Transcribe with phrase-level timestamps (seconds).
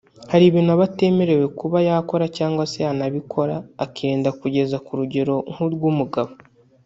[0.31, 6.31] hari ibintu aba atemerewe kuba yakora cyangwa se yanabikora akirinda kugeza ku rugero nk’urw’umugabo